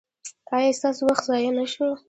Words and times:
ایا 0.55 0.77
ستاسو 0.77 1.01
وخت 1.09 1.23
ضایع 1.29 1.51
نه 1.57 1.65
شو؟ 1.71 1.87